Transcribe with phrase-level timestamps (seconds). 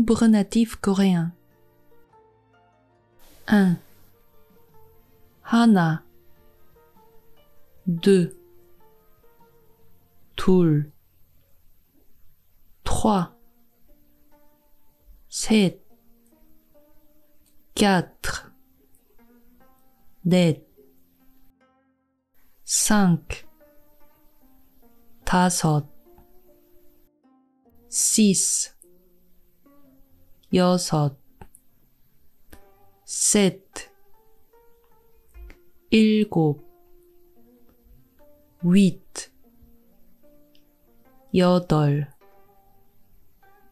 [0.00, 1.32] nombre natif coréen.
[3.46, 3.76] 1.
[5.42, 6.02] 하나,
[7.86, 8.36] deux,
[10.34, 10.90] 둘,
[12.82, 13.36] trois,
[15.28, 15.80] 셋,
[17.74, 18.50] quatre,
[20.24, 20.66] 넷,
[22.64, 23.46] cinq,
[25.24, 25.86] 다섯,
[27.88, 28.74] six,
[30.53, 31.17] 여섯,
[33.05, 33.89] 셋,
[35.89, 36.61] 일곱,
[38.61, 39.31] huit,
[41.33, 42.13] 여덟,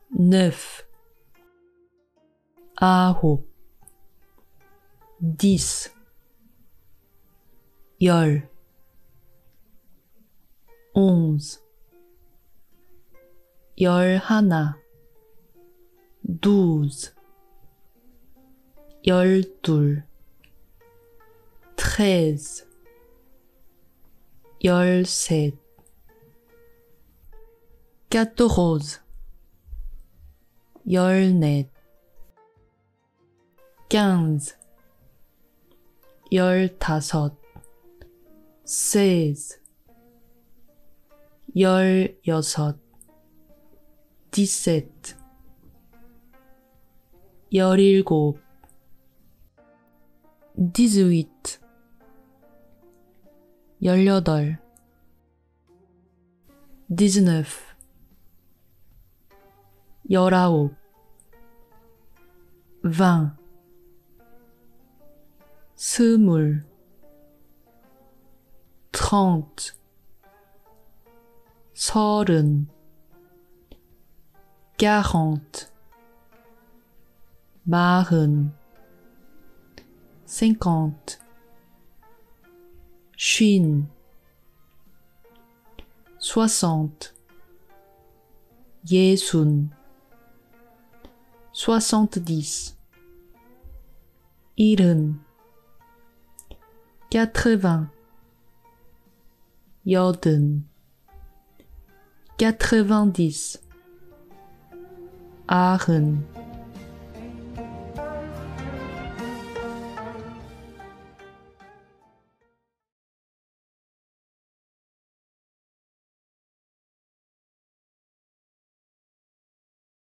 [0.10, 0.86] neuf,
[2.78, 3.46] 아홉,
[5.20, 5.94] dix,
[8.02, 8.50] 열,
[10.94, 11.60] onze,
[13.78, 14.80] 열하나,
[16.30, 17.16] douze,
[19.04, 20.04] 열둘,
[21.76, 22.68] treize,
[24.64, 25.58] 열셋,
[28.12, 29.00] quatorze,
[30.88, 31.72] 열넷,
[33.90, 34.56] quinze,
[36.32, 37.36] 열다섯,
[38.64, 39.60] seize,
[41.56, 42.78] 열여섯,
[44.32, 45.19] dix-sept,
[47.52, 48.40] 열일곱,
[50.56, 51.60] dix-huit,
[53.82, 54.60] 열여덟,
[56.88, 57.76] dix-neuf,
[60.12, 60.76] 열아홉,
[62.84, 63.36] vingt,
[65.76, 66.66] 스물,
[68.92, 69.74] trente,
[71.74, 72.68] 서른,
[74.78, 75.72] quarante,
[77.70, 78.50] Marren.
[80.26, 81.20] cinquante,
[83.16, 83.86] Chine.
[86.18, 87.14] soixante,
[88.90, 89.70] Yesun.
[91.52, 92.76] soixante-dix,
[94.58, 95.20] Iren.
[97.12, 97.92] quatre-vingts,
[99.86, 100.64] Yoden.
[102.40, 103.60] quatre-vingt-dix,
[105.48, 106.24] Aachen.